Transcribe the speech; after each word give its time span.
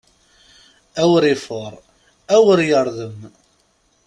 Awer 1.01 1.23
ifuṛ, 1.35 1.73
awer 2.35 2.59
yeṛdem! 2.69 3.19